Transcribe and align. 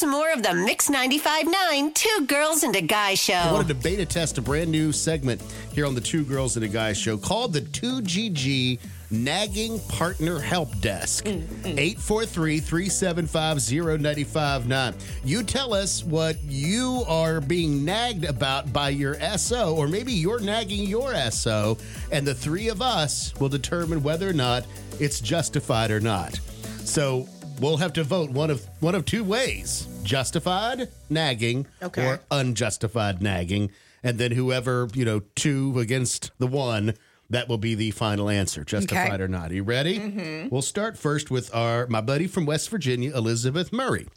Here's 0.00 0.10
more 0.10 0.32
of 0.32 0.42
the 0.42 0.54
Mix 0.54 0.88
95.9 0.88 1.94
Two 1.94 2.26
Girls 2.26 2.62
and 2.62 2.74
a 2.74 2.80
Guy 2.80 3.14
Show. 3.14 3.34
I 3.34 3.44
show. 3.44 3.52
wanted 3.52 3.68
to 3.68 3.74
beta 3.74 4.06
test 4.06 4.38
a 4.38 4.42
brand 4.42 4.70
new 4.70 4.92
segment 4.92 5.42
here 5.74 5.84
on 5.84 5.94
the 5.94 6.00
Two 6.00 6.24
Girls 6.24 6.56
and 6.56 6.64
a 6.64 6.68
Guy 6.68 6.94
show 6.94 7.18
called 7.18 7.52
the 7.52 7.60
2GG 7.60 8.78
Nagging 9.10 9.78
Partner 9.88 10.38
Help 10.38 10.78
Desk. 10.80 11.26
Mm, 11.26 11.42
mm. 11.42 11.78
843 11.78 12.60
375 12.60 13.56
0959. 13.58 14.94
You 15.22 15.42
tell 15.42 15.74
us 15.74 16.02
what 16.02 16.42
you 16.44 17.04
are 17.06 17.42
being 17.42 17.84
nagged 17.84 18.24
about 18.24 18.72
by 18.72 18.88
your 18.88 19.16
SO, 19.36 19.76
or 19.76 19.86
maybe 19.86 20.12
you're 20.12 20.40
nagging 20.40 20.88
your 20.88 21.14
SO, 21.30 21.76
and 22.10 22.26
the 22.26 22.34
three 22.34 22.68
of 22.68 22.80
us 22.80 23.34
will 23.38 23.50
determine 23.50 24.02
whether 24.02 24.26
or 24.26 24.34
not 24.34 24.64
it's 24.98 25.20
justified 25.20 25.90
or 25.90 26.00
not. 26.00 26.40
So 26.84 27.28
we'll 27.60 27.76
have 27.78 27.92
to 27.94 28.02
vote 28.04 28.30
one 28.30 28.50
of 28.50 28.66
one 28.80 28.94
of 28.94 29.04
two 29.04 29.24
ways: 29.24 29.86
justified 30.02 30.88
nagging 31.08 31.66
Okay. 31.82 32.04
or 32.06 32.20
unjustified 32.30 33.22
nagging, 33.22 33.70
and 34.02 34.18
then 34.18 34.32
whoever 34.32 34.88
you 34.94 35.04
know 35.04 35.20
two 35.36 35.78
against 35.78 36.30
the 36.38 36.46
one. 36.46 36.94
That 37.32 37.48
will 37.48 37.58
be 37.58 37.76
the 37.76 37.92
final 37.92 38.28
answer, 38.28 38.64
justified 38.64 39.12
Okay. 39.12 39.22
or 39.22 39.28
not. 39.28 39.52
Are 39.52 39.54
you 39.54 39.62
ready? 39.62 40.00
Mm-hmm. 40.00 40.48
We'll 40.48 40.62
start 40.62 40.98
first 40.98 41.30
with 41.30 41.54
our 41.54 41.86
my 41.86 42.00
buddy 42.00 42.26
from 42.26 42.44
West 42.44 42.68
Virginia, 42.70 43.16
Elizabeth 43.16 43.72
Murray, 43.72 44.08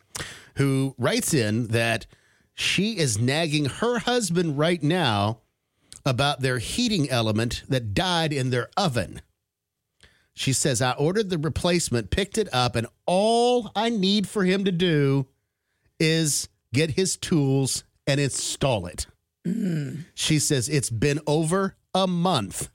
who 0.56 0.96
writes 0.98 1.32
in 1.32 1.68
that 1.68 2.08
she 2.56 2.98
is 2.98 3.20
nagging 3.20 3.66
her 3.66 4.00
husband 4.00 4.58
right 4.58 4.82
now 4.82 5.42
about 6.04 6.42
their 6.42 6.58
heating 6.58 7.08
element 7.12 7.62
that 7.70 7.94
died 7.94 8.34
in 8.34 8.50
their 8.50 8.70
oven. 8.76 9.22
She 10.34 10.54
says, 10.54 10.82
I 10.82 10.94
ordered 10.94 11.30
the 11.30 11.38
replacement, 11.38 12.10
picked 12.10 12.38
it 12.38 12.50
up, 12.54 12.76
and 12.76 12.88
all 13.06 13.72
I 13.76 13.90
need 13.90 14.28
for 14.28 14.44
him 14.44 14.66
to 14.66 14.72
do 14.72 15.28
is 16.00 16.50
get 16.74 16.92
his 16.92 17.18
tools 17.18 17.84
and 18.08 18.20
install 18.20 18.88
it. 18.88 19.08
She 20.16 20.40
says, 20.40 20.70
It's 20.70 20.90
been 20.90 21.20
over 21.28 21.76
a 21.94 22.08
month, 22.08 22.70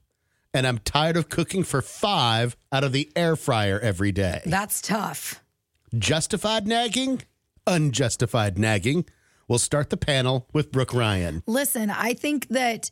and 0.55 0.67
I'm 0.67 0.79
tired 0.79 1.17
of 1.17 1.29
cooking 1.29 1.65
for 1.65 1.83
five 1.83 2.57
out 2.71 2.85
of 2.85 2.93
the 2.93 3.11
air 3.17 3.37
fryer 3.37 3.81
every 3.81 4.13
day. 4.13 4.43
That's 4.45 4.81
tough. 4.81 5.43
Justified 5.97 6.67
nagging, 6.67 7.23
unjustified 7.67 8.59
nagging. 8.59 9.07
We'll 9.49 9.59
start 9.59 9.89
the 9.89 9.97
panel 9.97 10.47
with 10.53 10.71
Brooke 10.71 10.93
Ryan. 10.93 11.43
Listen, 11.47 11.89
I 11.89 12.13
think 12.13 12.49
that 12.49 12.91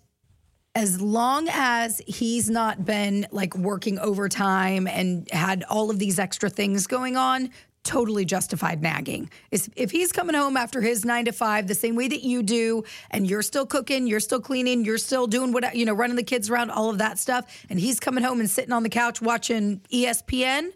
as 0.76 1.00
long 1.00 1.48
as 1.50 2.02
he's 2.06 2.50
not 2.50 2.84
been 2.84 3.26
like 3.30 3.56
working 3.56 3.98
overtime 3.98 4.86
and 4.86 5.26
had 5.32 5.64
all 5.70 5.90
of 5.90 5.98
these 5.98 6.18
extra 6.18 6.50
things 6.50 6.86
going 6.86 7.16
on, 7.16 7.48
totally 7.82 8.26
justified 8.26 8.82
nagging. 8.82 9.30
If 9.50 9.90
he's 9.90 10.12
coming 10.12 10.36
home 10.36 10.54
after 10.54 10.82
his 10.82 11.02
9 11.02 11.24
to 11.24 11.32
5 11.32 11.66
the 11.66 11.74
same 11.74 11.96
way 11.96 12.08
that 12.08 12.22
you 12.22 12.42
do 12.42 12.84
and 13.10 13.26
you're 13.26 13.40
still 13.40 13.64
cooking, 13.64 14.06
you're 14.06 14.20
still 14.20 14.40
cleaning, 14.40 14.84
you're 14.84 14.98
still 14.98 15.26
doing 15.26 15.50
what 15.50 15.74
you 15.74 15.86
know, 15.86 15.94
running 15.94 16.16
the 16.16 16.22
kids 16.22 16.50
around, 16.50 16.70
all 16.70 16.90
of 16.90 16.98
that 16.98 17.18
stuff, 17.18 17.46
and 17.70 17.80
he's 17.80 17.98
coming 17.98 18.22
home 18.22 18.40
and 18.40 18.50
sitting 18.50 18.72
on 18.72 18.82
the 18.82 18.90
couch 18.90 19.22
watching 19.22 19.80
ESPN, 19.90 20.72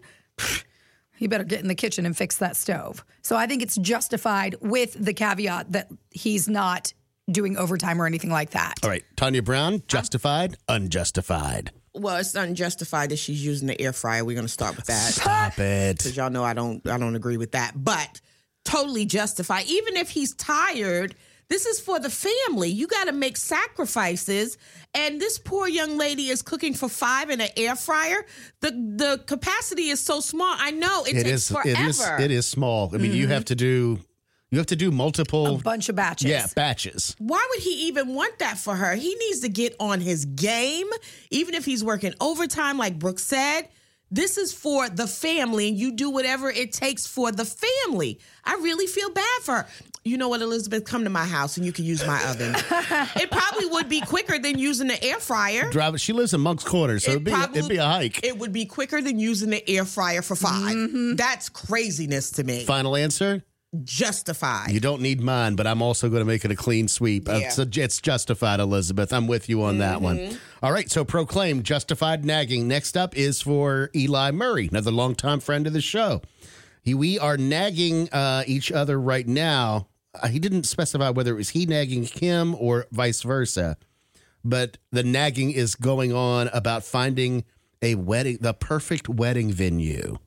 you 1.19 1.29
better 1.29 1.43
get 1.43 1.59
in 1.59 1.67
the 1.67 1.75
kitchen 1.75 2.07
and 2.07 2.17
fix 2.17 2.37
that 2.37 2.55
stove. 2.55 3.05
So 3.21 3.35
I 3.35 3.45
think 3.45 3.61
it's 3.61 3.77
justified 3.77 4.55
with 4.61 4.93
the 4.93 5.13
caveat 5.13 5.73
that 5.73 5.91
he's 6.09 6.49
not 6.49 6.91
doing 7.31 7.57
overtime 7.57 8.01
or 8.01 8.05
anything 8.05 8.29
like 8.31 8.51
that. 8.51 8.75
All 8.83 8.89
right, 8.89 9.03
Tanya 9.15 9.41
Brown, 9.41 9.81
justified, 9.87 10.57
unjustified. 10.67 11.71
Well, 11.93 12.17
it's 12.17 12.35
unjustified 12.35 13.09
that 13.09 13.17
she's 13.17 13.43
using 13.43 13.67
the 13.67 13.79
air 13.81 13.91
fryer. 13.93 14.23
We're 14.23 14.35
going 14.35 14.45
to 14.47 14.51
start 14.51 14.75
with 14.77 14.85
that. 14.85 15.13
Stop 15.13 15.59
it. 15.59 15.97
because 15.97 16.15
y'all 16.15 16.29
know 16.29 16.43
I 16.43 16.53
don't 16.53 16.85
I 16.87 16.97
don't 16.97 17.15
agree 17.15 17.37
with 17.37 17.51
that. 17.51 17.73
But 17.75 18.21
totally 18.63 19.05
justified. 19.05 19.65
Even 19.67 19.97
if 19.97 20.09
he's 20.09 20.33
tired, 20.35 21.15
this 21.49 21.65
is 21.65 21.81
for 21.81 21.99
the 21.99 22.09
family. 22.09 22.69
You 22.69 22.87
got 22.87 23.05
to 23.07 23.11
make 23.11 23.35
sacrifices. 23.35 24.57
And 24.93 25.19
this 25.19 25.37
poor 25.37 25.67
young 25.67 25.97
lady 25.97 26.27
is 26.29 26.41
cooking 26.41 26.73
for 26.73 26.87
five 26.89 27.29
in 27.29 27.41
an 27.41 27.49
air 27.57 27.75
fryer. 27.75 28.25
The 28.61 28.71
the 28.71 29.23
capacity 29.25 29.89
is 29.89 29.99
so 29.99 30.19
small. 30.21 30.55
I 30.57 30.71
know 30.71 31.03
it, 31.03 31.09
It 31.15 31.23
takes 31.23 31.29
is. 31.29 31.49
forever. 31.51 31.69
It 31.69 31.79
is. 31.79 32.01
It 32.19 32.31
is 32.31 32.45
small. 32.45 32.89
I 32.93 32.97
mean, 32.99 33.11
you 33.13 33.27
have 33.27 33.45
to 33.45 33.55
do. 33.55 33.99
You 34.51 34.57
have 34.57 34.67
to 34.67 34.75
do 34.75 34.91
multiple. 34.91 35.55
A 35.55 35.57
bunch 35.59 35.87
of 35.87 35.95
batches. 35.95 36.29
yeah, 36.29 36.45
batches. 36.55 37.15
Why 37.19 37.45
would 37.51 37.61
he 37.63 37.87
even 37.87 38.13
want 38.13 38.39
that 38.39 38.57
for 38.57 38.75
her? 38.75 38.95
He 38.95 39.15
needs 39.15 39.39
to 39.41 39.49
get 39.49 39.75
on 39.79 40.01
his 40.01 40.25
game, 40.25 40.87
even 41.29 41.53
if 41.55 41.63
he's 41.63 41.83
working 41.83 42.13
overtime, 42.19 42.77
like 42.77 42.99
Brooke 42.99 43.19
said. 43.19 43.69
This 44.13 44.37
is 44.37 44.51
for 44.53 44.89
the 44.89 45.07
family, 45.07 45.69
and 45.69 45.77
you 45.77 45.93
do 45.93 46.09
whatever 46.09 46.49
it 46.49 46.73
takes 46.73 47.07
for 47.07 47.31
the 47.31 47.45
family. 47.45 48.19
I 48.43 48.55
really 48.55 48.87
feel 48.87 49.09
bad 49.09 49.41
for 49.43 49.53
her. 49.53 49.67
You 50.03 50.17
know 50.17 50.27
what, 50.27 50.41
Elizabeth? 50.41 50.83
Come 50.83 51.05
to 51.05 51.09
my 51.09 51.23
house 51.25 51.55
and 51.55 51.65
you 51.65 51.71
can 51.71 51.85
use 51.85 52.05
my 52.05 52.21
oven. 52.29 52.53
it 53.15 53.31
probably 53.31 53.67
would 53.67 53.87
be 53.87 54.01
quicker 54.01 54.37
than 54.37 54.57
using 54.59 54.87
the 54.87 55.01
air 55.01 55.19
fryer. 55.19 55.69
Drive. 55.69 56.01
She 56.01 56.11
lives 56.11 56.33
in 56.33 56.41
Moncks 56.41 56.63
Corner, 56.65 56.99
so 56.99 57.11
it'd 57.11 57.23
be 57.23 57.31
probably- 57.31 57.59
it'd 57.59 57.69
be 57.69 57.77
a 57.77 57.85
hike. 57.85 58.21
It 58.25 58.37
would 58.39 58.51
be 58.51 58.65
quicker 58.65 58.99
than 59.01 59.17
using 59.17 59.51
the 59.51 59.69
air 59.69 59.85
fryer 59.85 60.21
for 60.21 60.35
5 60.35 60.51
Mm-hmm. 60.51 61.15
That's 61.15 61.47
craziness 61.47 62.31
to 62.31 62.43
me. 62.43 62.65
Final 62.65 62.97
answer. 62.97 63.43
Justified. 63.83 64.71
You 64.71 64.81
don't 64.81 65.01
need 65.01 65.21
mine, 65.21 65.55
but 65.55 65.65
I'm 65.65 65.81
also 65.81 66.09
going 66.09 66.19
to 66.21 66.25
make 66.25 66.43
it 66.43 66.51
a 66.51 66.55
clean 66.57 66.87
sweep. 66.89 67.29
Uh, 67.29 67.37
Yeah. 67.37 67.49
so 67.49 67.65
it's 67.71 68.01
justified, 68.01 68.59
Elizabeth. 68.59 69.13
I'm 69.13 69.27
with 69.27 69.47
you 69.47 69.63
on 69.63 69.77
that 69.77 70.01
one. 70.01 70.37
All 70.61 70.73
right, 70.73 70.89
so 70.91 71.05
proclaim 71.05 71.63
justified 71.63 72.25
nagging. 72.25 72.67
Next 72.67 72.97
up 72.97 73.15
is 73.15 73.41
for 73.41 73.89
Eli 73.95 74.31
Murray, 74.31 74.67
another 74.67 74.91
longtime 74.91 75.39
friend 75.39 75.67
of 75.67 75.73
the 75.73 75.81
show. 75.81 76.21
He, 76.83 76.93
we 76.93 77.17
are 77.17 77.37
nagging 77.37 78.09
uh, 78.11 78.43
each 78.45 78.71
other 78.71 78.99
right 78.99 79.27
now. 79.27 79.87
Uh, 80.21 80.27
he 80.27 80.39
didn't 80.39 80.63
specify 80.63 81.09
whether 81.09 81.31
it 81.31 81.37
was 81.37 81.49
he 81.49 81.65
nagging 81.65 82.03
him 82.03 82.55
or 82.55 82.87
vice 82.91 83.21
versa, 83.21 83.77
but 84.43 84.79
the 84.91 85.03
nagging 85.03 85.51
is 85.51 85.75
going 85.75 86.11
on 86.11 86.49
about 86.49 86.83
finding 86.83 87.45
a 87.81 87.95
wedding, 87.95 88.37
the 88.41 88.53
perfect 88.53 89.07
wedding 89.07 89.53
venue. 89.53 90.17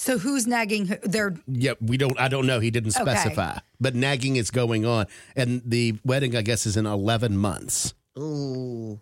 So 0.00 0.16
who's 0.16 0.46
nagging 0.46 0.86
who? 0.86 0.96
They're 1.02 1.34
Yeah, 1.46 1.74
we 1.78 1.98
don't. 1.98 2.18
I 2.18 2.28
don't 2.28 2.46
know. 2.46 2.58
He 2.58 2.70
didn't 2.70 2.96
Okay. 2.98 3.02
specify, 3.04 3.58
but 3.78 3.94
nagging 3.94 4.36
is 4.36 4.50
going 4.50 4.86
on, 4.86 5.06
and 5.36 5.60
the 5.62 5.96
wedding, 6.06 6.34
I 6.34 6.40
guess, 6.40 6.64
is 6.64 6.78
in 6.78 6.86
eleven 6.86 7.36
months. 7.36 7.92
Ooh, 8.18 8.98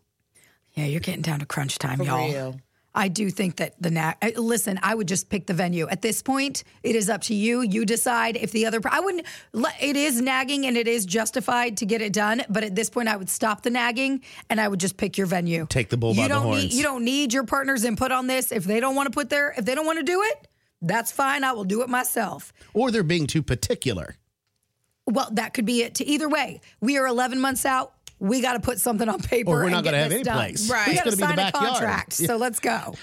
yeah, 0.74 0.86
you're 0.86 0.98
getting 0.98 1.22
down 1.22 1.38
to 1.38 1.46
crunch 1.46 1.78
time, 1.78 1.98
for 1.98 2.02
y'all. 2.04 2.28
real. 2.28 2.60
I 2.96 3.06
do 3.06 3.30
think 3.30 3.56
that 3.58 3.80
the 3.80 3.92
nag. 3.92 4.16
Listen, 4.36 4.80
I 4.82 4.96
would 4.96 5.06
just 5.06 5.28
pick 5.28 5.46
the 5.46 5.54
venue. 5.54 5.86
At 5.86 6.02
this 6.02 6.20
point, 6.20 6.64
it 6.82 6.96
is 6.96 7.08
up 7.08 7.20
to 7.22 7.34
you. 7.34 7.60
You 7.62 7.84
decide 7.84 8.36
if 8.36 8.50
the 8.50 8.66
other. 8.66 8.80
I 8.90 8.98
wouldn't. 8.98 9.24
It 9.80 9.94
is 9.94 10.20
nagging 10.20 10.66
and 10.66 10.76
it 10.76 10.88
is 10.88 11.06
justified 11.06 11.76
to 11.76 11.86
get 11.86 12.02
it 12.02 12.12
done. 12.12 12.42
But 12.48 12.64
at 12.64 12.74
this 12.74 12.90
point, 12.90 13.06
I 13.06 13.16
would 13.16 13.30
stop 13.30 13.62
the 13.62 13.70
nagging 13.70 14.22
and 14.50 14.60
I 14.60 14.66
would 14.66 14.80
just 14.80 14.96
pick 14.96 15.16
your 15.16 15.28
venue. 15.28 15.66
Take 15.70 15.90
the 15.90 15.96
bull 15.96 16.12
you 16.12 16.22
by 16.22 16.24
the 16.24 16.34
don't 16.34 16.42
horns. 16.42 16.64
Need, 16.64 16.72
you 16.72 16.82
don't 16.82 17.04
need 17.04 17.32
your 17.32 17.44
partner's 17.44 17.84
input 17.84 18.10
on 18.10 18.26
this. 18.26 18.50
If 18.50 18.64
they 18.64 18.80
don't 18.80 18.96
want 18.96 19.06
to 19.06 19.12
put 19.12 19.30
their, 19.30 19.54
if 19.56 19.64
they 19.64 19.76
don't 19.76 19.86
want 19.86 19.98
to 20.00 20.04
do 20.04 20.20
it, 20.24 20.47
that's 20.82 21.12
fine. 21.12 21.44
I 21.44 21.52
will 21.52 21.64
do 21.64 21.82
it 21.82 21.88
myself. 21.88 22.52
Or 22.74 22.90
they're 22.90 23.02
being 23.02 23.26
too 23.26 23.42
particular. 23.42 24.16
Well, 25.06 25.28
that 25.32 25.54
could 25.54 25.64
be 25.64 25.82
it. 25.82 25.96
To 25.96 26.06
either 26.06 26.28
way, 26.28 26.60
we 26.80 26.98
are 26.98 27.06
11 27.06 27.40
months 27.40 27.64
out. 27.64 27.94
We 28.18 28.40
got 28.40 28.54
to 28.54 28.60
put 28.60 28.78
something 28.78 29.08
on 29.08 29.20
paper. 29.20 29.50
Or 29.50 29.54
we're 29.54 29.62
and 29.64 29.72
not 29.72 29.84
get 29.84 29.92
gonna 29.92 30.02
have 30.02 30.10
this 30.10 30.16
any 30.16 30.24
done. 30.24 30.36
place. 30.36 30.70
Right. 30.70 30.88
We 30.88 30.94
got 30.94 31.04
to 31.04 31.16
gonna 31.16 31.16
be 31.16 31.36
the 31.36 31.50
sign 31.52 31.66
a 31.66 31.70
contract. 31.70 32.20
Yeah. 32.20 32.26
So 32.26 32.36
let's 32.36 32.60
go. 32.60 32.94